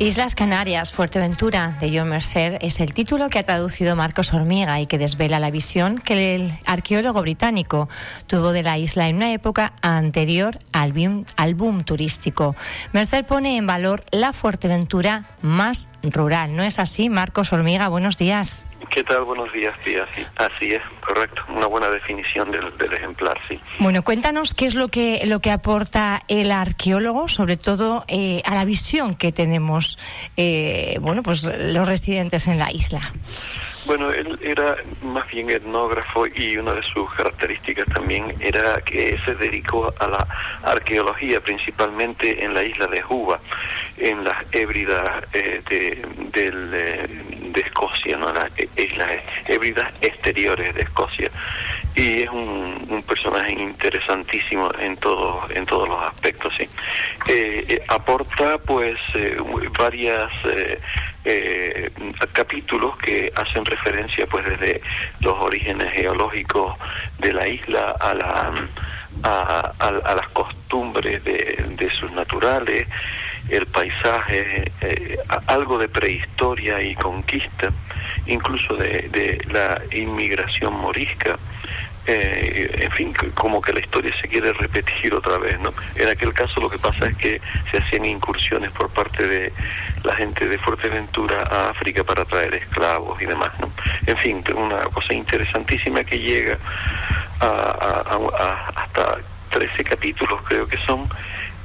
Islas 0.00 0.34
Canarias, 0.34 0.92
Fuerteventura, 0.94 1.76
de 1.78 1.94
John 1.94 2.08
Mercer, 2.08 2.56
es 2.62 2.80
el 2.80 2.94
título 2.94 3.28
que 3.28 3.38
ha 3.38 3.42
traducido 3.42 3.96
Marcos 3.96 4.32
Hormiga 4.32 4.80
y 4.80 4.86
que 4.86 4.96
desvela 4.96 5.38
la 5.38 5.50
visión 5.50 5.98
que 5.98 6.34
el 6.34 6.58
arqueólogo 6.64 7.20
británico 7.20 7.86
tuvo 8.26 8.52
de 8.52 8.62
la 8.62 8.78
isla 8.78 9.08
en 9.08 9.16
una 9.16 9.34
época 9.34 9.74
anterior 9.82 10.58
al 10.72 10.92
boom, 10.94 11.84
turístico. 11.84 12.56
Mercer 12.94 13.26
pone 13.26 13.58
en 13.58 13.66
valor 13.66 14.02
la 14.10 14.32
Fuerteventura 14.32 15.26
más 15.42 15.90
rural. 16.02 16.56
¿No 16.56 16.62
es 16.62 16.78
así, 16.78 17.10
Marcos 17.10 17.52
Hormiga? 17.52 17.88
Buenos 17.88 18.16
días. 18.16 18.64
¿Qué 18.90 19.04
tal? 19.04 19.22
Buenos 19.24 19.52
días. 19.52 19.72
Sí, 19.84 19.94
así 20.36 20.72
es, 20.72 20.82
correcto. 21.00 21.42
Una 21.48 21.66
buena 21.66 21.88
definición 21.90 22.50
del, 22.50 22.76
del, 22.76 22.92
ejemplar, 22.92 23.38
sí. 23.48 23.58
Bueno, 23.78 24.02
cuéntanos 24.02 24.52
qué 24.52 24.66
es 24.66 24.74
lo 24.74 24.88
que, 24.88 25.22
lo 25.26 25.38
que 25.38 25.52
aporta 25.52 26.22
el 26.26 26.50
arqueólogo, 26.50 27.28
sobre 27.28 27.56
todo 27.56 28.04
eh, 28.08 28.42
a 28.44 28.54
la 28.56 28.64
visión 28.64 29.14
que 29.14 29.30
tenemos, 29.30 29.96
eh, 30.36 30.98
bueno, 31.00 31.22
pues 31.22 31.44
los 31.44 31.88
residentes 31.88 32.48
en 32.48 32.58
la 32.58 32.72
isla. 32.72 33.12
Bueno, 33.86 34.10
él 34.10 34.38
era 34.42 34.76
más 35.02 35.26
bien 35.28 35.50
etnógrafo 35.50 36.26
y 36.26 36.56
una 36.56 36.74
de 36.74 36.82
sus 36.82 37.12
características 37.14 37.86
también 37.86 38.34
era 38.40 38.80
que 38.82 39.18
se 39.24 39.34
dedicó 39.34 39.92
a 39.98 40.06
la 40.06 40.26
arqueología, 40.62 41.40
principalmente 41.40 42.44
en 42.44 42.54
la 42.54 42.62
isla 42.62 42.86
de 42.86 43.00
Juba, 43.00 43.40
en 43.96 44.22
las 44.22 44.44
hébridas 44.52 45.24
eh, 45.32 45.62
de, 45.68 46.06
del, 46.32 46.70
eh, 46.74 47.08
de 47.52 47.60
Escocia, 47.62 48.16
¿no? 48.16 48.32
las 48.32 48.50
islas 48.76 49.18
hébridas 49.46 49.92
exteriores 50.00 50.74
de 50.74 50.82
Escocia. 50.82 51.30
Y 51.94 52.22
es 52.22 52.28
un, 52.30 53.02
personaje 53.06 53.52
interesantísimo 53.52 54.70
en 54.78 54.96
todos 54.98 55.50
en 55.50 55.66
todos 55.66 55.88
los 55.88 56.00
aspectos, 56.02 56.52
sí. 56.56 56.68
Eh, 57.28 57.82
aporta 57.88 58.58
pues 58.58 58.96
varias 59.76 60.30
eh, 61.24 61.90
capítulos 62.32 62.96
que 62.98 63.32
hacen 63.34 63.64
referencia 63.64 64.26
pues 64.26 64.44
desde 64.44 64.80
los 65.20 65.34
orígenes 65.34 65.92
geológicos 65.92 66.78
de 67.18 67.32
la 67.32 67.48
isla 67.48 67.96
a 67.98 68.14
la 68.14 68.52
a, 69.22 70.14
las 70.16 70.28
costumbres 70.28 71.22
de, 71.24 71.90
sus 71.98 72.10
naturales 72.12 72.86
el 73.48 73.66
paisaje 73.66 74.70
eh, 74.80 75.18
algo 75.46 75.78
de 75.78 75.88
prehistoria 75.88 76.82
y 76.82 76.94
conquista 76.94 77.70
incluso 78.26 78.76
de, 78.76 79.42
la 79.50 79.80
inmigración 79.92 80.74
morisca 80.74 81.38
eh, 82.06 82.80
en 82.82 82.90
fin, 82.92 83.12
como 83.34 83.60
que 83.60 83.72
la 83.72 83.80
historia 83.80 84.12
se 84.20 84.26
quiere 84.26 84.52
repetir 84.54 85.14
otra 85.14 85.36
vez, 85.38 85.60
¿no? 85.60 85.72
En 85.94 86.08
aquel 86.08 86.32
caso 86.32 86.60
lo 86.60 86.70
que 86.70 86.78
pasa 86.78 87.06
es 87.06 87.16
que 87.16 87.40
se 87.70 87.76
hacían 87.76 88.04
incursiones 88.06 88.72
por 88.72 88.88
parte 88.90 89.26
de 89.26 89.52
la 90.02 90.16
gente 90.16 90.48
de 90.48 90.58
Fuerteventura 90.58 91.42
a 91.42 91.70
África 91.70 92.02
para 92.02 92.24
traer 92.24 92.54
esclavos 92.54 93.20
y 93.20 93.26
demás, 93.26 93.52
¿no? 93.60 93.70
En 94.06 94.16
fin, 94.16 94.42
una 94.56 94.82
cosa 94.84 95.12
interesantísima 95.12 96.02
que 96.02 96.18
llega 96.18 96.58
a, 97.40 98.18
hasta 98.74 99.18
13 99.50 99.84
capítulos 99.84 100.40
creo 100.48 100.66
que 100.66 100.78
son, 100.78 101.08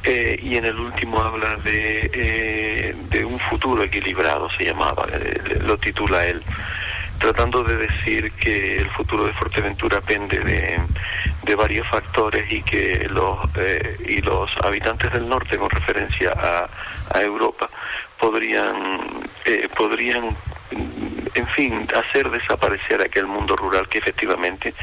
eh, 0.06 0.40
y 0.42 0.56
en 0.56 0.66
el 0.66 0.80
último 0.80 1.22
habla 1.22 1.56
de, 1.58 2.10
eh, 2.14 2.96
de 3.10 3.26
un 3.26 3.40
futuro 3.40 3.84
equilibrado, 3.84 4.50
se 4.58 4.66
llamaba, 4.66 5.08
eh, 5.12 5.60
lo 5.62 5.78
titula 5.78 6.26
él 6.26 6.42
tratando 7.20 7.64
de 7.64 7.78
decir 7.78 8.32
que 8.34 8.78
el 8.78 8.90
futuro 8.92 9.26
de 9.26 9.34
Fuerteventura 9.34 10.02
pende 10.02 10.38
de, 10.40 11.56
varios 11.56 11.88
factores 11.88 12.52
y 12.52 12.62
que 12.62 13.08
los 13.10 13.40
eh, 13.56 13.98
y 14.08 14.22
los 14.22 14.50
habitantes 14.62 15.12
del 15.14 15.28
norte 15.28 15.58
con 15.58 15.70
referencia 15.70 16.34
a, 16.34 16.70
a 17.18 17.22
Europa 17.22 17.70
podrían 18.20 19.08
eh, 19.46 19.70
podrían 19.76 20.36
en 21.36 21.48
fin 21.48 21.88
hacer 21.96 22.30
desaparecer 22.30 23.02
aquel 23.02 23.28
mundo 23.28 23.56
rural 23.56 23.88
que 23.88 24.00
efectivamente 24.00 24.74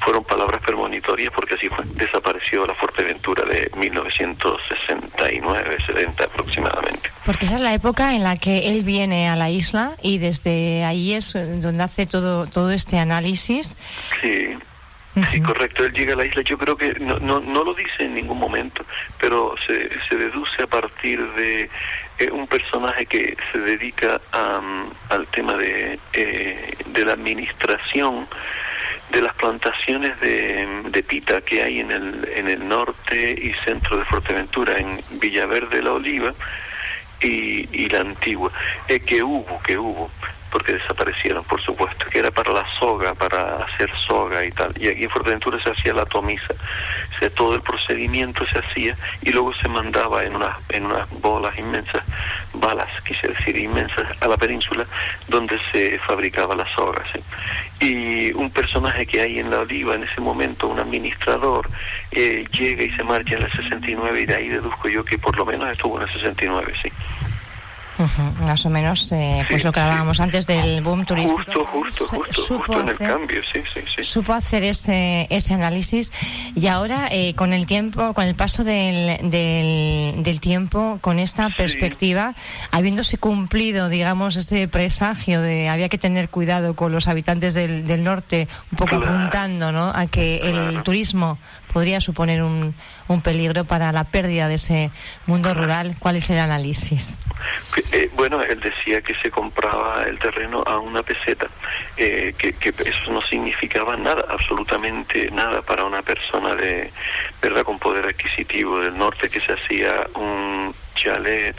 fueron 0.00 0.24
palabras 0.24 0.62
premonitorias 0.62 1.32
porque 1.34 1.54
así 1.54 1.68
fue. 1.68 1.84
Desapareció 1.94 2.66
la 2.66 2.74
Fuerteventura 2.74 3.44
de 3.44 3.70
1969 3.76 5.76
70 5.86 6.24
aproximadamente. 6.24 7.10
Porque 7.24 7.46
esa 7.46 7.56
es 7.56 7.60
la 7.60 7.74
época 7.74 8.14
en 8.14 8.22
la 8.22 8.36
que 8.36 8.68
él 8.68 8.82
viene 8.82 9.28
a 9.28 9.36
la 9.36 9.50
isla 9.50 9.92
y 10.02 10.18
desde 10.18 10.84
ahí 10.84 11.14
es 11.14 11.32
donde 11.60 11.82
hace 11.82 12.06
todo 12.06 12.46
todo 12.46 12.70
este 12.70 12.98
análisis. 12.98 13.76
Sí 14.20 14.56
Sí, 15.30 15.40
correcto. 15.40 15.84
Él 15.84 15.92
llega 15.92 16.12
a 16.14 16.16
la 16.16 16.26
isla. 16.26 16.42
Yo 16.42 16.58
creo 16.58 16.76
que 16.76 16.94
no, 17.00 17.18
no, 17.18 17.40
no 17.40 17.64
lo 17.64 17.74
dice 17.74 18.04
en 18.04 18.14
ningún 18.14 18.38
momento, 18.38 18.84
pero 19.18 19.54
se, 19.66 19.88
se 20.08 20.16
deduce 20.16 20.62
a 20.62 20.66
partir 20.66 21.20
de 21.32 21.70
eh, 22.18 22.30
un 22.30 22.46
personaje 22.46 23.06
que 23.06 23.36
se 23.50 23.58
dedica 23.58 24.20
a, 24.32 24.60
al 25.08 25.26
tema 25.28 25.54
de, 25.54 25.98
eh, 26.12 26.76
de 26.86 27.04
la 27.04 27.12
administración 27.12 28.26
de 29.10 29.22
las 29.22 29.34
plantaciones 29.34 30.18
de, 30.20 30.66
de, 30.90 31.02
pita 31.02 31.40
que 31.40 31.62
hay 31.62 31.80
en 31.80 31.92
el, 31.92 32.28
en 32.34 32.48
el 32.48 32.66
norte 32.66 33.30
y 33.30 33.54
centro 33.64 33.96
de 33.96 34.04
Fuerteventura, 34.04 34.76
en 34.78 35.00
Villaverde 35.20 35.80
la 35.80 35.92
Oliva 35.92 36.34
y, 37.20 37.68
y 37.72 37.88
la 37.88 38.00
Antigua, 38.00 38.50
eh, 38.88 39.00
que 39.00 39.22
hubo, 39.22 39.62
que 39.62 39.78
hubo 39.78 40.10
porque 40.56 40.72
desaparecieron, 40.72 41.44
por 41.44 41.60
supuesto, 41.60 42.06
que 42.06 42.18
era 42.18 42.30
para 42.30 42.50
la 42.50 42.64
soga, 42.80 43.12
para 43.12 43.56
hacer 43.62 43.90
soga 44.08 44.42
y 44.42 44.50
tal. 44.52 44.72
Y 44.80 44.88
aquí 44.88 45.04
en 45.04 45.10
Fuerteventura 45.10 45.62
se 45.62 45.70
hacía 45.70 45.92
la 45.92 46.06
tomisa, 46.06 46.54
o 46.54 47.18
sea, 47.18 47.28
todo 47.28 47.54
el 47.56 47.60
procedimiento 47.60 48.42
se 48.46 48.60
hacía 48.60 48.96
y 49.20 49.32
luego 49.32 49.52
se 49.52 49.68
mandaba 49.68 50.24
en 50.24 50.34
unas, 50.34 50.56
en 50.70 50.86
unas 50.86 51.10
bolas 51.20 51.58
inmensas, 51.58 52.02
balas, 52.54 52.88
quise 53.02 53.28
decir, 53.28 53.54
inmensas, 53.54 54.06
a 54.22 54.28
la 54.28 54.38
península, 54.38 54.86
donde 55.28 55.60
se 55.72 55.98
fabricaba 55.98 56.56
la 56.56 56.66
soga. 56.74 57.02
¿sí? 57.12 57.20
Y 57.78 58.32
un 58.32 58.50
personaje 58.50 59.04
que 59.04 59.20
hay 59.20 59.38
en 59.38 59.50
la 59.50 59.58
oliva 59.58 59.94
en 59.94 60.04
ese 60.04 60.22
momento, 60.22 60.68
un 60.68 60.80
administrador, 60.80 61.68
eh, 62.12 62.46
llega 62.50 62.82
y 62.82 62.90
se 62.92 63.04
marcha 63.04 63.34
en 63.34 63.42
el 63.42 63.52
69 63.52 64.22
y 64.22 64.24
de 64.24 64.34
ahí 64.34 64.48
deduzco 64.48 64.88
yo 64.88 65.04
que 65.04 65.18
por 65.18 65.36
lo 65.36 65.44
menos 65.44 65.70
estuvo 65.70 65.98
en 65.98 66.04
el 66.04 66.12
69, 66.14 66.72
sí. 66.82 66.90
Uh 67.98 68.02
-huh, 68.02 68.40
más 68.40 68.66
o 68.66 68.70
menos, 68.70 69.10
eh, 69.12 69.44
pues 69.48 69.64
lo 69.64 69.72
que 69.72 69.80
hablábamos 69.80 70.18
sí. 70.18 70.22
antes 70.22 70.46
del 70.46 70.82
boom 70.82 71.06
turístico. 71.06 71.42
Justo, 71.44 71.64
justo, 71.72 72.04
justo, 72.16 72.32
supo 72.42 72.58
justo 72.58 72.80
en 72.80 72.88
hacer, 72.90 73.06
el 73.06 73.12
cambio, 73.14 73.40
sí. 73.52 74.02
Supo 74.02 74.32
hacer 74.34 74.64
ese, 74.64 75.26
ese 75.30 75.54
análisis 75.54 76.12
y 76.54 76.66
ahora 76.66 77.08
eh, 77.10 77.34
con 77.34 77.52
el 77.54 77.64
tiempo, 77.66 78.12
con 78.12 78.24
el 78.24 78.34
paso 78.34 78.64
del, 78.64 79.30
del, 79.30 80.22
del 80.22 80.40
tiempo, 80.40 80.98
con 81.00 81.18
esta 81.18 81.48
perspectiva, 81.56 82.34
habiéndose 82.70 83.16
cumplido, 83.18 83.88
digamos, 83.88 84.36
ese 84.36 84.68
presagio 84.68 85.40
de 85.40 85.68
había 85.70 85.88
que 85.88 85.98
tener 85.98 86.28
cuidado 86.28 86.74
con 86.76 86.92
los 86.92 87.08
habitantes 87.08 87.54
del, 87.54 87.86
del 87.86 88.04
norte, 88.04 88.46
un 88.72 88.78
poco 88.78 88.96
Claro. 89.00 89.14
apuntando 89.14 89.72
¿no? 89.72 89.90
a 89.94 90.06
que 90.06 90.38
el 90.38 90.82
turismo 90.82 91.38
podría 91.76 92.00
suponer 92.00 92.42
un, 92.42 92.74
un 93.06 93.20
peligro 93.20 93.66
para 93.66 93.92
la 93.92 94.04
pérdida 94.04 94.48
de 94.48 94.54
ese 94.54 94.90
mundo 95.26 95.52
rural. 95.52 95.94
¿Cuál 95.98 96.16
es 96.16 96.30
el 96.30 96.38
análisis? 96.38 97.18
Eh, 97.92 98.08
bueno, 98.14 98.40
él 98.40 98.58
decía 98.60 99.02
que 99.02 99.14
se 99.16 99.30
compraba 99.30 100.04
el 100.04 100.18
terreno 100.18 100.62
a 100.66 100.78
una 100.78 101.02
peseta, 101.02 101.48
eh, 101.98 102.34
que, 102.38 102.54
que 102.54 102.70
eso 102.70 103.12
no 103.12 103.20
significaba 103.20 103.94
nada, 103.94 104.24
absolutamente 104.30 105.30
nada 105.30 105.60
para 105.60 105.84
una 105.84 106.00
persona 106.00 106.54
de 106.54 106.90
verdad 107.42 107.62
con 107.62 107.78
poder 107.78 108.06
adquisitivo 108.06 108.80
del 108.80 108.96
norte 108.96 109.28
que 109.28 109.40
se 109.40 109.52
hacía 109.52 110.06
un 110.14 110.74
chalet 110.94 111.54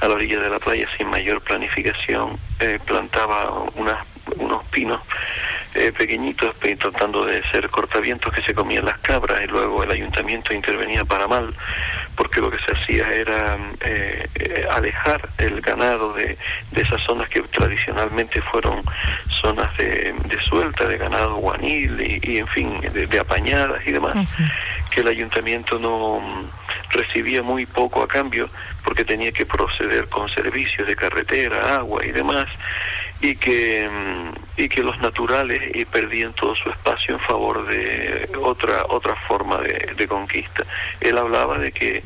a 0.00 0.08
la 0.08 0.14
orilla 0.14 0.40
de 0.40 0.48
la 0.48 0.58
playa 0.58 0.88
sin 0.96 1.06
mayor 1.10 1.42
planificación, 1.42 2.38
eh, 2.60 2.78
plantaba 2.86 3.50
unas, 3.74 4.06
unos 4.38 4.64
pinos 4.70 5.02
eh, 5.74 5.92
pequeñitos 5.96 6.54
pe- 6.56 6.76
tratando 6.76 7.24
de 7.24 7.42
ser 7.50 7.68
cortavientos 7.70 8.32
que 8.34 8.42
se 8.42 8.54
comían 8.54 8.84
las 8.84 8.98
cabras 8.98 9.40
y 9.42 9.46
luego 9.46 9.82
el 9.84 9.90
ayuntamiento 9.90 10.52
intervenía 10.52 11.04
para 11.04 11.28
mal 11.28 11.54
porque 12.16 12.40
lo 12.40 12.50
que 12.50 12.58
se 12.58 12.72
hacía 12.76 13.08
era 13.14 13.56
eh, 13.82 14.28
eh, 14.34 14.66
alejar 14.70 15.28
el 15.38 15.60
ganado 15.60 16.12
de, 16.14 16.36
de 16.72 16.82
esas 16.82 17.00
zonas 17.02 17.28
que 17.28 17.40
tradicionalmente 17.42 18.42
fueron 18.42 18.82
zonas 19.40 19.74
de, 19.76 20.12
de 20.24 20.40
suelta 20.48 20.86
de 20.86 20.98
ganado 20.98 21.36
guanil 21.36 22.00
y, 22.00 22.20
y 22.32 22.38
en 22.38 22.48
fin 22.48 22.80
de, 22.80 23.06
de 23.06 23.18
apañadas 23.20 23.80
y 23.86 23.92
demás 23.92 24.14
que 24.90 25.00
el 25.02 25.08
ayuntamiento 25.08 25.78
no 25.78 26.20
mm, 26.20 26.44
recibía 26.90 27.42
muy 27.42 27.64
poco 27.64 28.02
a 28.02 28.08
cambio 28.08 28.50
porque 28.84 29.04
tenía 29.04 29.30
que 29.30 29.46
proceder 29.46 30.08
con 30.08 30.28
servicios 30.30 30.86
de 30.86 30.96
carretera, 30.96 31.76
agua 31.76 32.04
y 32.04 32.10
demás 32.10 32.46
y 33.20 33.36
que 33.36 33.88
y 34.56 34.68
que 34.68 34.82
los 34.82 34.98
naturales 35.00 35.60
eh, 35.74 35.86
perdían 35.90 36.32
todo 36.34 36.54
su 36.54 36.70
espacio 36.70 37.14
en 37.14 37.20
favor 37.20 37.66
de 37.66 38.28
otra 38.42 38.84
otra 38.88 39.14
forma 39.26 39.58
de, 39.58 39.94
de 39.96 40.08
conquista. 40.08 40.64
Él 41.00 41.18
hablaba 41.18 41.58
de 41.58 41.72
que 41.72 42.02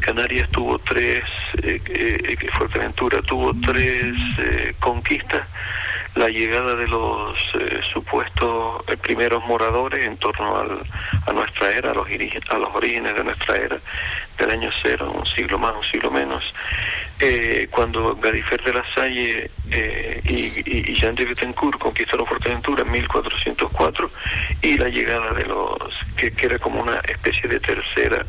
Canarias 0.00 0.48
tuvo 0.50 0.78
tres, 0.78 1.22
eh, 1.62 1.80
eh, 1.86 2.36
que 2.36 2.48
Fuerteventura 2.48 3.20
tuvo 3.22 3.52
tres 3.54 4.14
eh, 4.38 4.74
conquistas 4.80 5.46
la 6.14 6.28
llegada 6.28 6.74
de 6.74 6.88
los 6.88 7.36
eh, 7.54 7.80
supuestos 7.92 8.82
eh, 8.88 8.96
primeros 8.96 9.44
moradores 9.44 10.04
en 10.04 10.16
torno 10.16 10.58
al, 10.58 10.80
a 11.26 11.32
nuestra 11.32 11.70
era, 11.72 11.92
a 11.92 11.94
los, 11.94 12.06
a 12.08 12.58
los 12.58 12.74
orígenes 12.74 13.14
de 13.14 13.24
nuestra 13.24 13.56
era, 13.56 13.78
del 14.38 14.50
año 14.50 14.70
cero, 14.82 15.12
un 15.14 15.26
siglo 15.26 15.58
más, 15.58 15.74
un 15.74 15.84
siglo 15.84 16.10
menos, 16.10 16.42
eh, 17.22 17.68
cuando 17.70 18.16
Gadifer 18.16 18.62
de 18.64 18.72
la 18.72 18.84
Salle 18.94 19.50
eh, 19.70 20.22
y, 20.24 20.94
Jean 20.94 21.14
de 21.14 21.26
Betancourt 21.26 21.78
conquistaron 21.78 22.24
Fuerteventura 22.24 22.82
en 22.82 22.90
1404 22.92 24.10
y 24.62 24.78
la 24.78 24.88
llegada 24.88 25.32
de 25.34 25.44
los, 25.44 25.76
que, 26.16 26.32
era 26.40 26.58
como 26.58 26.80
una 26.80 26.98
especie 27.00 27.46
de 27.46 27.60
tercera 27.60 28.24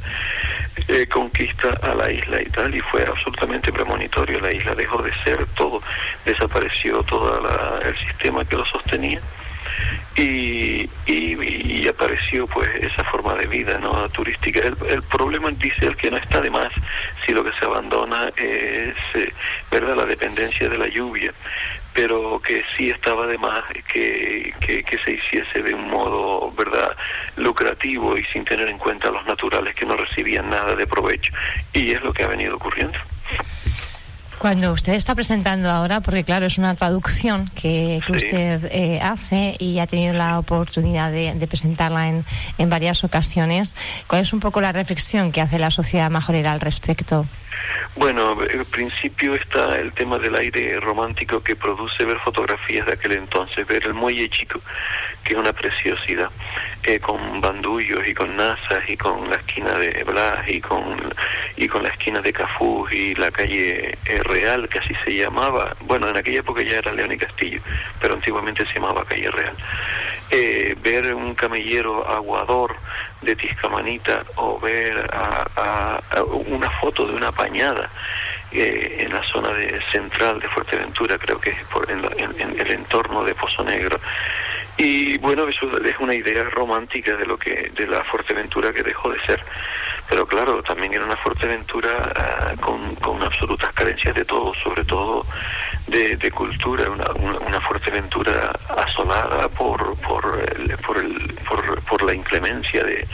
eh, 0.91 1.07
conquista 1.07 1.69
a 1.81 1.95
la 1.95 2.11
isla 2.11 2.41
y 2.41 2.45
tal, 2.45 2.75
y 2.75 2.81
fue 2.81 3.03
absolutamente 3.03 3.71
premonitorio. 3.71 4.41
La 4.41 4.51
isla 4.51 4.75
dejó 4.75 5.01
de 5.01 5.11
ser 5.23 5.45
todo, 5.55 5.81
desapareció 6.25 7.01
todo 7.03 7.79
el 7.79 7.97
sistema 7.97 8.43
que 8.43 8.57
lo 8.57 8.65
sostenía 8.65 9.21
y, 10.15 10.89
y, 11.05 11.87
apareció 11.87 12.45
pues 12.47 12.69
esa 12.75 13.03
forma 13.05 13.35
de 13.35 13.47
vida 13.47 13.77
no 13.79 14.07
turística. 14.09 14.59
El, 14.59 14.75
el, 14.89 15.03
problema 15.03 15.49
dice 15.51 15.85
el 15.85 15.95
que 15.95 16.11
no 16.11 16.17
está 16.17 16.41
de 16.41 16.49
más 16.49 16.71
si 17.25 17.33
lo 17.33 17.43
que 17.43 17.51
se 17.59 17.65
abandona 17.65 18.29
es 18.35 18.95
eh, 19.15 19.33
verdad 19.71 19.95
la 19.95 20.05
dependencia 20.05 20.67
de 20.67 20.77
la 20.77 20.87
lluvia 20.87 21.31
pero 21.93 22.41
que 22.41 22.63
sí 22.77 22.89
estaba 22.89 23.27
de 23.27 23.37
más 23.37 23.63
que, 23.91 24.53
que, 24.59 24.83
que, 24.83 24.97
se 24.99 25.13
hiciese 25.13 25.61
de 25.61 25.73
un 25.73 25.89
modo 25.89 26.51
verdad 26.51 26.95
lucrativo 27.35 28.17
y 28.17 28.23
sin 28.25 28.45
tener 28.45 28.67
en 28.69 28.77
cuenta 28.77 29.11
los 29.11 29.25
naturales 29.25 29.75
que 29.75 29.85
no 29.85 29.95
recibían 29.95 30.49
nada 30.49 30.75
de 30.75 30.87
provecho. 30.87 31.33
Y 31.73 31.91
es 31.91 32.01
lo 32.01 32.13
que 32.13 32.23
ha 32.23 32.27
venido 32.27 32.55
ocurriendo. 32.55 32.97
Cuando 34.41 34.71
usted 34.73 34.93
está 34.93 35.13
presentando 35.13 35.69
ahora, 35.69 36.01
porque 36.01 36.23
claro, 36.23 36.47
es 36.47 36.57
una 36.57 36.73
traducción 36.73 37.51
que, 37.53 37.99
usted 38.09 38.67
eh, 38.71 38.99
hace 38.99 39.55
y 39.59 39.77
ha 39.77 39.85
tenido 39.85 40.13
la 40.13 40.39
oportunidad 40.39 41.11
de, 41.11 41.47
presentarla 41.47 42.07
en, 42.07 42.25
en, 42.57 42.67
varias 42.67 43.03
ocasiones, 43.03 43.75
¿cuál 44.07 44.21
es 44.21 44.33
un 44.33 44.39
poco 44.39 44.59
la 44.59 44.71
reflexión 44.71 45.31
que 45.31 45.41
hace 45.41 45.59
la 45.59 45.69
sociedad 45.69 46.09
majorera 46.09 46.53
al 46.53 46.59
respecto? 46.59 47.27
Bueno, 47.95 48.37
en 48.49 48.65
principio 48.65 49.35
está 49.35 49.77
el 49.77 49.91
tema 49.93 50.17
del 50.17 50.35
aire 50.35 50.79
romántico 50.79 51.43
que 51.43 51.55
produce 51.55 52.05
ver 52.05 52.17
fotografías 52.19 52.85
de 52.85 52.93
aquel 52.93 53.13
entonces, 53.13 53.67
ver 53.67 53.85
el 53.85 53.93
muelle 53.93 54.29
chico, 54.29 54.61
que 55.23 55.33
es 55.33 55.39
una 55.39 55.51
preciosidad, 55.51 56.29
eh, 56.83 56.99
con 56.99 57.41
bandullos 57.41 58.07
y 58.07 58.13
con 58.13 58.35
nazas 58.35 58.87
y 58.87 58.95
con 58.95 59.29
la 59.29 59.35
esquina 59.35 59.77
de 59.77 60.03
Blas 60.03 60.47
y 60.47 60.61
con, 60.61 60.97
y 61.57 61.67
con 61.67 61.83
la 61.83 61.89
esquina 61.89 62.21
de 62.21 62.31
Cafú 62.31 62.87
y 62.89 63.13
la 63.15 63.29
calle 63.29 63.97
eh, 64.05 64.23
Real, 64.23 64.69
que 64.69 64.79
así 64.79 64.95
se 65.03 65.15
llamaba. 65.15 65.75
Bueno, 65.81 66.07
en 66.09 66.17
aquella 66.17 66.39
época 66.39 66.61
ya 66.61 66.77
era 66.77 66.93
León 66.93 67.11
y 67.11 67.17
Castillo, 67.17 67.61
pero 67.99 68.13
antiguamente 68.13 68.65
se 68.65 68.73
llamaba 68.75 69.05
calle 69.05 69.29
Real. 69.29 69.55
Eh, 70.33 70.77
ver 70.81 71.13
un 71.13 71.35
camellero 71.35 72.09
aguador 72.09 72.77
de 73.21 73.35
Tiscamanita 73.35 74.23
o 74.37 74.57
ver 74.61 75.09
a, 75.13 75.45
una 76.47 76.69
foto 76.79 77.05
de 77.05 77.15
una 77.15 77.33
pañada 77.33 77.89
eh, 78.53 78.95
en 78.99 79.11
la 79.11 79.21
zona 79.23 79.49
de 79.49 79.81
central 79.91 80.39
de 80.39 80.47
Fuerteventura, 80.47 81.17
creo 81.17 81.37
que 81.37 81.49
es 81.49 81.63
por, 81.65 81.89
en, 81.91 82.01
el 82.57 82.71
entorno 82.71 83.25
de 83.25 83.35
Pozo 83.35 83.61
Negro. 83.65 83.99
Y 84.77 85.17
bueno, 85.17 85.49
eso 85.49 85.69
es 85.83 85.99
una 85.99 86.15
idea 86.15 86.43
romántica 86.45 87.17
de 87.17 87.25
lo 87.25 87.37
que 87.37 87.69
de 87.75 87.87
la 87.87 88.01
Fuerteventura 88.05 88.71
que 88.71 88.83
dejó 88.83 89.09
de 89.11 89.19
ser 89.25 89.43
pero 90.11 90.27
claro, 90.27 90.61
también 90.61 90.93
era 90.93 91.05
una 91.05 91.15
Fuerteventura 91.15 92.11
ah, 92.13 92.53
con, 92.59 93.23
absolutas 93.23 93.71
carencias 93.71 94.13
de 94.13 94.25
todo, 94.25 94.53
sobre 94.55 94.83
todo 94.83 95.25
de, 95.87 96.31
cultura, 96.31 96.83
una, 96.91 97.60
Fuerteventura 97.81 98.59
asolada 98.77 99.49
por, 99.49 99.95
por, 99.97 100.39
el, 100.55 100.77
por, 100.77 100.97
el, 100.97 101.33
por, 101.47 101.81
por, 101.81 102.03
la 102.03 102.13
inclemencia 102.13 102.83
de, 102.83 103.07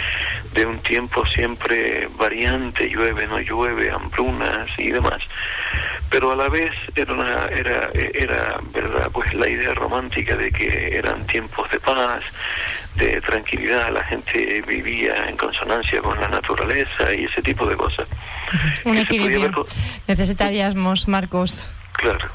de 0.54 0.66
un 0.66 0.78
tiempo 0.80 1.26
siempre 1.26 2.10
variante, 2.18 2.90
llueve, 2.90 3.26
no 3.28 3.40
llueve, 3.40 3.90
hambrunas 3.90 4.68
y 4.78 4.92
demás. 4.92 5.22
Pero 6.10 6.32
a 6.32 6.36
la 6.36 6.50
vez 6.50 6.74
era 6.96 7.14
una, 7.14 7.46
era 7.46 7.90
era 7.94 8.60
verdad 8.74 9.10
pues 9.14 9.34
la 9.34 9.48
idea 9.48 9.74
romántica 9.74 10.36
de 10.36 10.52
que 10.52 10.98
eran 10.98 11.26
tiempos 11.28 11.70
de 11.72 11.80
paz 11.80 12.24
de 12.96 13.22
tranquilidad 13.22 13.92
la 13.94 14.04
gente 14.04 14.62
vivía 14.68 15.30
en 15.30 15.38
consonancia 15.38 16.02
con 16.02 16.20
la 16.20 16.28
naturaleza 16.28 17.14
y 17.14 17.24
ese 17.24 17.42
tipo 17.42 17.66
de 17.66 17.76
cosas. 17.78 18.08
Un 18.84 18.98
equilibrio. 18.98 19.66
necesitaríamos 20.08 21.08
Marcos. 21.08 21.70
Claro. 21.94 22.28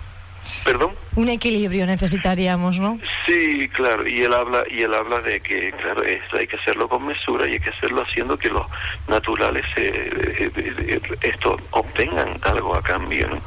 Perdón 0.65 1.02
un 1.15 1.29
equilibrio 1.29 1.87
necesitaríamos, 1.87 2.79
¿no? 2.79 2.99
Sí, 3.27 3.69
claro, 3.69 4.09
y 4.09 4.23
él 4.23 4.33
habla 4.33 4.65
y 4.71 4.83
él 4.83 4.95
habla 4.95 5.21
de 5.21 5.41
que 5.41 5.73
claro, 5.73 6.03
esto 6.03 6.39
hay 6.39 6.47
que 6.47 6.57
hacerlo 6.57 6.89
con 6.89 7.07
mesura 7.07 7.47
y 7.47 7.53
hay 7.53 7.61
que 7.61 7.71
hacerlo 7.71 8.03
haciendo 8.03 8.39
que 8.39 8.49
los 8.49 8.67
naturales 9.09 9.65
eh, 9.77 10.51
eh, 10.57 11.01
esto 11.21 11.59
obtengan 11.71 12.39
algo 12.43 12.75
a 12.75 12.83
cambio, 12.83 13.29
¿no? 13.29 13.41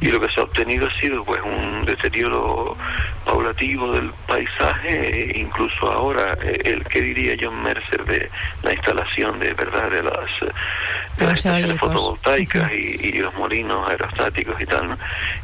Y 0.00 0.10
lo 0.10 0.20
que 0.20 0.30
se 0.30 0.40
ha 0.40 0.44
obtenido 0.44 0.86
ha 0.86 1.00
sido 1.00 1.24
pues 1.24 1.42
un 1.42 1.84
deterioro 1.84 2.76
paulativo 3.24 3.92
del 3.92 4.10
paisaje, 4.26 5.32
e 5.32 5.40
incluso 5.40 5.90
ahora 5.90 6.38
eh, 6.42 6.60
el 6.64 6.84
que 6.84 7.02
diría 7.02 7.36
John 7.40 7.62
Mercer 7.62 8.04
de 8.04 8.30
la 8.62 8.72
instalación 8.72 9.38
de 9.40 9.52
verdad 9.54 9.90
de 9.90 10.02
las, 10.04 11.64
de 11.66 11.76
fotovoltaicas 11.76 12.72
y, 12.72 13.18
los 13.18 13.34
molinos 13.34 13.88
aerostáticos 13.88 14.60
y 14.60 14.66
tal, 14.66 14.90
¿no? 14.90 14.98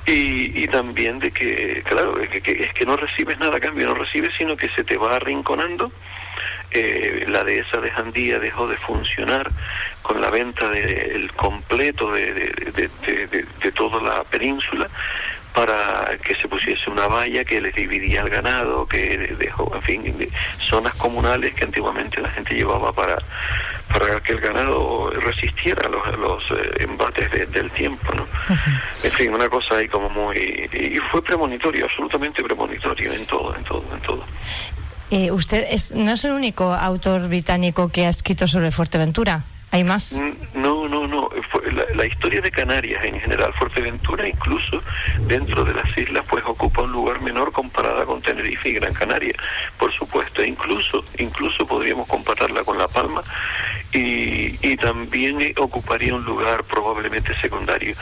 Y, 0.07 0.63
y 0.63 0.69
también 0.69 1.19
de 1.19 1.33
que 1.33 1.64
claro, 1.85 2.19
es 2.21 2.29
que, 2.43 2.53
es 2.65 2.73
que 2.73 2.85
no 2.85 2.97
recibes 2.97 3.39
nada 3.39 3.57
a 3.57 3.61
cambio, 3.61 3.89
no 3.89 3.95
recibes, 3.95 4.33
sino 4.37 4.57
que 4.57 4.69
se 4.71 4.85
te 4.85 4.97
va 4.97 5.17
arrinconando. 5.17 5.93
Eh, 6.71 7.27
la 7.29 7.45
dehesa 7.45 7.81
de 7.81 7.91
Jandía 7.91 8.41
dejó 8.41 8.67
de 8.67 8.77
funcionar 8.77 9.49
con 10.03 10.21
la 10.21 10.29
venta 10.29 10.69
del 10.71 11.33
completo 11.35 12.11
de, 12.11 12.33
de, 12.33 13.73
toda 13.73 14.01
la 14.03 14.25
península 14.25 14.89
para 15.55 16.19
que 16.19 16.35
se 16.35 16.49
pusiese 16.49 16.91
una 16.91 17.07
valla 17.07 17.45
que 17.45 17.61
les 17.61 17.75
dividía 17.75 18.23
el 18.23 18.29
ganado, 18.29 18.87
que 18.87 19.35
dejó, 19.39 19.73
en 19.75 19.83
fin, 19.83 20.29
zonas 20.69 20.95
comunales 20.95 21.55
que 21.55 21.65
antiguamente 21.65 22.21
la 22.21 22.29
gente 22.31 22.55
llevaba 22.55 22.93
para, 22.93 23.19
para 23.89 24.21
que 24.21 24.33
el 24.33 24.41
ganado 24.41 25.11
resistiera 25.11 25.89
los, 25.89 26.19
los 26.19 26.43
eh, 26.51 26.85
embates 26.85 27.31
del 27.53 27.71
tiempo, 27.71 28.13
¿no? 28.15 28.27
En 29.03 29.13
fin, 29.13 29.33
una 29.33 29.49
cosa 29.49 29.77
ahí 29.77 29.89
como 29.89 30.09
muy... 30.11 30.37
Y 30.73 30.99
fue 31.13 31.23
premonitorio, 31.23 31.85
absolutamente 31.85 32.43
premonitorio 32.43 33.13
en 33.13 33.25
todo, 33.27 33.55
en 33.55 33.63
todo, 33.63 33.85
en 33.95 34.01
todo. 34.01 34.25
Eh, 35.11 35.31
usted 35.31 35.67
es, 35.71 35.93
no 35.93 36.13
es 36.13 36.25
el 36.25 36.33
único 36.33 36.73
autor 36.73 37.29
británico 37.29 37.91
que 37.91 38.07
ha 38.07 38.09
escrito 38.09 38.49
sobre 38.49 38.73
Fuerteventura. 38.73 39.45
Mm, 39.75 40.61
no, 40.61 40.89
no, 40.89 41.09
no. 41.09 41.29
La, 41.95 42.07
historia 42.07 42.41
de 42.41 42.51
Canarias 42.51 43.05
en 43.05 43.19
general, 43.21 43.53
Fuerteventura 43.55 44.29
incluso 44.29 44.81
dentro 45.27 45.65
de 45.65 45.75
las 45.75 45.99
islas, 45.99 46.25
pues 46.29 46.45
ocupa 46.45 46.83
un 46.83 46.93
lugar 46.93 47.21
menor 47.23 47.51
comparada 47.53 48.05
con 48.05 48.23
Tenerife 48.23 48.69
y 48.69 48.75
Gran 48.75 48.95
Canaria, 48.95 49.35
por 49.77 49.93
supuesto. 49.93 50.45
Incluso, 50.45 51.05
incluso 51.19 51.67
podríamos 51.67 52.07
compararla 52.07 52.63
con 52.63 52.79
La 52.79 52.87
Palma 52.87 53.23
y, 53.93 54.34
y 54.63 54.77
también 54.77 55.39
ocuparía 55.59 56.15
un 56.15 56.25
lugar 56.25 56.65
probablemente 56.65 57.35
secundario. 57.41 57.95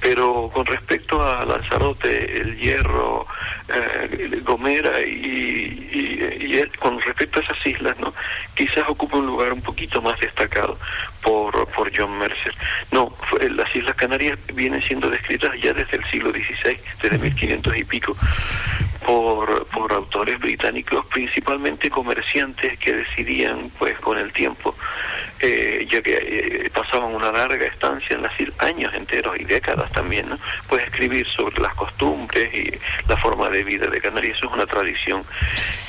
Pero 0.00 0.50
con 0.52 0.66
respecto 0.66 1.22
a 1.22 1.44
Lanzarote, 1.44 2.40
El 2.40 2.56
Hierro, 2.58 3.26
eh, 3.68 4.40
Gomera 4.44 5.00
y, 5.02 6.62
con 6.78 7.00
respecto 7.00 7.40
a 7.40 7.42
esas 7.42 7.66
islas, 7.66 7.98
¿no? 7.98 8.14
quizás 8.54 8.88
ocupa 8.88 9.18
un 9.18 9.26
lugar 9.26 9.52
un 9.52 9.60
poquito 9.60 10.00
más 10.00 10.18
destacado 10.18 10.78
por, 11.22 11.68
por 11.68 11.94
John 11.94 12.18
Mercer. 12.18 12.54
No, 12.90 13.14
las 13.50 13.74
Islas 13.76 13.94
Canarias 13.96 14.38
vienen 14.54 14.82
siendo 14.82 15.10
descritas 15.10 15.52
ya 15.60 15.72
desde 15.72 15.98
el 15.98 16.04
siglo 16.10 16.30
XVI, 16.30 16.78
desde 17.02 17.18
1500 17.18 17.76
y 17.76 17.84
pico, 17.84 18.16
por, 19.04 19.66
por 19.66 19.92
autores 19.92 20.38
británicos, 20.38 21.04
principalmente 21.06 21.90
comerciantes 21.90 22.78
que 22.78 22.92
decidían, 22.92 23.70
pues 23.78 23.98
con 24.00 24.18
el 24.18 24.32
tiempo, 24.32 24.74
eh, 25.40 25.86
ya 25.90 26.00
que 26.02 26.14
eh, 26.14 26.70
pasaban 26.70 27.14
una 27.14 27.30
larga 27.30 27.66
estancia 27.66 28.16
en 28.16 28.22
las 28.22 28.40
islas, 28.40 28.56
años 28.60 28.92
enteros 28.94 29.38
y 29.38 29.44
décadas 29.44 29.90
también, 29.92 30.28
¿no? 30.28 30.38
pues 30.68 30.84
escribir 30.84 31.26
sobre 31.28 31.60
las 31.60 31.74
costumbres 31.74 32.52
y 32.54 32.70
la 33.08 33.16
forma 33.18 33.50
de 33.50 33.62
vida 33.64 33.86
de 33.88 34.00
Canarias, 34.00 34.38
es 34.38 34.50
una 34.50 34.66
tradición 34.66 35.24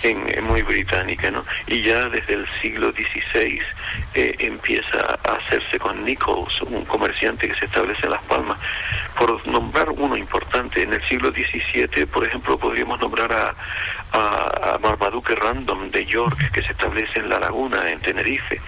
en, 0.04 0.44
muy 0.44 0.62
británica, 0.62 1.32
¿no? 1.32 1.46
Y 1.68 1.82
ya 1.82 2.10
desde 2.10 2.34
el 2.34 2.48
siglo 2.62 2.92
XVI 2.92 3.62
eh, 4.14 4.36
empieza 4.40 5.18
a 5.24 5.36
hacerse 5.36 5.80
con 5.80 6.04
Nichols, 6.04 6.62
un 6.62 6.86
comerciante 6.86 7.48
que 7.48 7.56
se 7.56 7.66
establece 7.66 8.06
en 8.06 8.12
Las 8.12 8.24
Palmas. 8.24 8.58
Por 9.18 9.46
nombrar 9.48 9.90
uno 9.90 10.16
importante, 10.16 10.84
en 10.84 10.94
el 10.94 11.04
siglo 11.08 11.32
XVII, 11.32 12.06
por 12.06 12.26
ejemplo, 12.26 12.58
podríamos 12.58 13.00
nombrar 13.00 13.32
a, 13.32 13.56
a, 14.14 14.78
Random 15.36 15.92
de 15.92 16.06
York, 16.06 16.52
que 16.52 16.62
se 16.62 16.72
establece 16.72 17.20
en 17.20 17.30
La 17.30 17.40
Laguna, 17.40 17.90
en 17.90 18.00
Tenerife. 18.00 18.62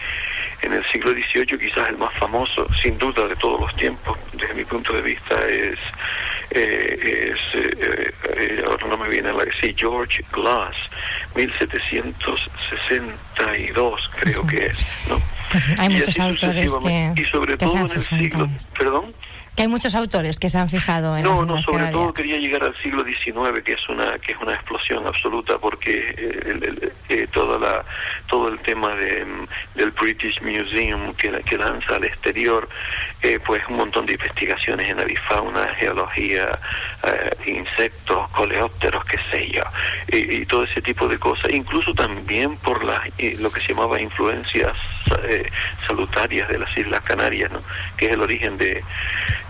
En 0.62 0.74
el 0.74 0.86
siglo 0.92 1.12
XVIII 1.12 1.58
quizás 1.58 1.88
el 1.88 1.98
más 1.98 2.14
famoso, 2.16 2.68
sin 2.82 2.98
duda 2.98 3.26
de 3.28 3.38
todos 3.38 3.62
los 3.62 3.74
tiempos, 3.76 4.18
desde 4.34 4.54
mi 4.54 4.66
punto 4.66 4.92
de 4.94 5.02
vista, 5.02 5.36
es, 5.48 5.80
eh, 6.52 7.34
es 7.34 7.40
eh, 7.56 8.14
eh, 8.38 8.62
ahora 8.66 8.88
no 8.88 8.98
me 8.98 9.08
viene 9.10 9.32
la 9.32 9.46
que 9.46 9.54
sí, 9.62 9.74
George 9.78 10.26
Glass, 10.32 10.76
1762 11.36 14.12
creo 14.20 14.48
que 14.48 14.66
es, 14.66 14.78
¿no? 15.08 15.22
Hay 15.78 15.90
muchos 15.90 16.20
autores 16.20 16.76
que. 16.78 17.14
Y 17.16 17.26
sobre 17.26 17.56
todo 17.58 17.78
en 17.78 17.92
el 17.92 18.04
siglo. 18.04 18.50
¿Perdón? 18.78 19.14
Hay 19.58 19.68
muchos 19.68 19.96
autores 19.96 20.40
que 20.40 20.50
se 20.50 20.58
han 20.58 20.70
fijado 20.70 21.18
en 21.18 21.24
no 21.24 21.46
no 21.46 21.62
sobre 21.62 21.88
todo 21.92 22.14
quería 22.14 22.38
llegar 22.38 22.64
al 22.64 22.76
siglo 22.82 23.04
XIX 23.04 23.62
que 23.64 23.74
es 23.74 23.90
una 23.90 24.18
que 24.20 24.34
es 24.34 24.38
una 24.40 24.54
explosión 24.54 25.06
absoluta 25.06 25.58
porque 25.58 26.14
eh, 26.18 26.92
eh, 27.10 27.28
toda 27.32 27.60
la 27.60 27.86
todo 28.28 28.48
el 28.50 28.60
tema 28.60 28.96
de, 28.96 29.26
del 29.76 29.92
British 29.92 30.42
Museum 30.42 31.14
que, 31.16 31.32
que 31.44 31.58
lanza 31.58 31.96
al 31.96 32.06
exterior 32.06 32.68
eh, 33.22 33.40
pues 33.46 33.62
un 33.70 33.78
montón 33.78 34.06
de 34.06 34.14
investigaciones 34.14 34.90
en 34.90 35.00
avifauna 35.00 35.68
geología 35.76 36.58
insectos 37.46 38.30
coleópteros 38.30 39.04
qué 39.06 39.18
sé 39.32 39.50
yo 39.50 39.64
y, 40.08 40.46
todo 40.46 40.64
ese 40.64 40.82
tipo 40.82 41.08
de 41.08 41.18
cosas 41.18 41.52
incluso 41.52 41.94
también 41.94 42.58
por 42.58 42.84
la, 42.84 43.04
lo 43.40 43.52
que 43.52 43.62
se 43.62 43.70
llamaba 43.70 44.02
influencias 44.02 44.74
salutarias 45.88 46.48
de 46.50 46.60
las 46.60 46.78
Islas 46.78 47.02
Canarias 47.02 47.52
¿no? 47.52 47.62
que 47.98 48.08
es 48.08 48.12
el 48.12 48.22
origen 48.22 48.58
de 48.58 48.84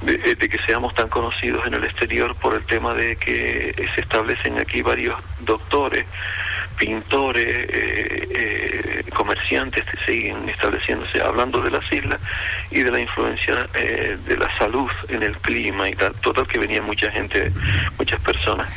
de, 0.01 0.37
que 0.37 0.57
seamos 0.65 0.93
tan 0.95 1.09
conocidos 1.09 1.65
en 1.67 1.73
el 1.73 1.83
exterior 1.83 2.35
por 2.35 2.55
el 2.55 2.65
tema 2.65 2.93
de 2.93 3.15
que 3.17 3.73
se 3.95 4.01
establecen 4.01 4.57
aquí 4.59 4.81
varios 4.81 5.19
doctores 5.41 6.05
pintores, 6.79 7.45
eh, 7.45 8.27
eh, 8.35 9.03
comerciantes 9.13 9.83
siguen 10.05 10.47
estableciéndose, 10.47 11.21
hablando 11.21 11.61
de 11.61 11.71
las 11.71 11.83
islas 11.91 12.19
y 12.71 12.81
de 12.81 12.89
la 12.89 12.99
influencia 13.01 13.67
eh, 13.75 14.17
de 14.25 14.37
la 14.37 14.47
salud 14.57 14.89
en 15.09 15.21
el 15.21 15.35
clima 15.37 15.89
y 15.89 15.93
tal. 15.93 16.13
Total 16.15 16.47
que 16.47 16.57
venía 16.57 16.81
mucha 16.81 17.11
gente, 17.11 17.51
muchas 17.97 18.19
personas 18.21 18.67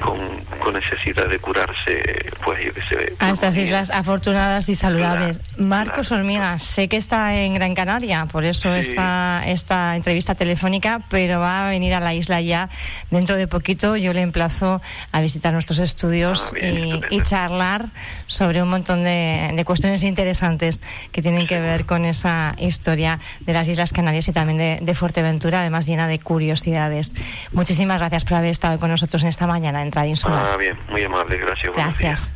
con, 0.00 0.18
con, 0.60 0.74
necesidad 0.74 1.28
de 1.28 1.38
curarse, 1.40 2.30
pues 2.44 2.64
yo 2.64 2.70
sé. 2.88 3.12
A 3.18 3.30
estas 3.30 3.56
islas 3.56 3.90
afortunadas 3.90 4.68
y 4.68 4.76
saludables. 4.76 5.40
Marcos 5.56 6.12
Hormiga, 6.12 6.60
sé 6.60 6.88
que 6.88 6.96
está 6.96 7.34
en 7.34 7.54
Gran 7.54 7.74
Canaria, 7.74 8.26
por 8.26 8.44
eso 8.44 8.72
esta, 8.72 9.42
esta 9.46 9.96
entrevista 9.96 10.36
telefónica, 10.36 11.02
pero 11.10 11.40
va 11.40 11.66
a 11.66 11.70
venir 11.70 11.94
a 11.94 12.00
la 12.00 12.14
isla 12.14 12.40
ya 12.40 12.68
dentro 13.10 13.36
de 13.36 13.48
poquito. 13.48 13.96
Yo 13.96 14.12
le 14.12 14.20
emplazo 14.20 14.80
a 15.10 15.20
visitar 15.20 15.52
nuestros 15.52 15.80
estudios 15.80 16.52
ah, 16.54 16.58
y 16.64 16.97
y, 17.10 17.22
charlar 17.22 17.86
sobre 18.26 18.62
un 18.62 18.70
montón 18.70 19.04
de, 19.04 19.62
cuestiones 19.66 20.02
interesantes 20.04 20.82
que 21.12 21.22
tienen 21.22 21.46
que 21.46 21.60
ver 21.60 21.84
con 21.84 22.04
esa 22.04 22.54
historia 22.58 23.18
de 23.40 23.52
las 23.52 23.68
Islas 23.68 23.92
Canarias 23.92 24.28
y 24.28 24.32
también 24.32 24.84
de, 24.84 24.94
Fuerteventura, 24.94 25.60
además 25.60 25.86
llena 25.86 26.08
de 26.08 26.18
curiosidades. 26.18 27.14
Muchísimas 27.52 27.98
gracias 27.98 28.24
por 28.24 28.34
haber 28.34 28.50
estado 28.50 28.80
con 28.80 28.90
nosotros 28.90 29.22
en 29.22 29.28
esta 29.28 29.46
mañana 29.46 29.82
en 29.82 29.92
Radio 29.92 30.10
Insular. 30.10 30.46
Ah, 30.54 30.56
bien, 30.56 30.76
muy 30.90 31.02
amable, 31.02 31.36
gracias. 31.36 31.74
Gracias. 31.74 32.32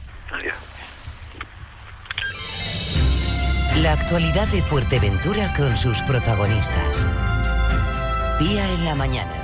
La 3.81 3.93
actualidad 3.93 4.47
de 4.49 4.63
Fuerteventura 4.63 5.53
con 5.57 5.77
sus 5.77 6.01
protagonistas. 6.03 7.09
Día 8.39 8.69
en 8.75 8.85
la 8.85 8.95
mañana. 8.95 9.42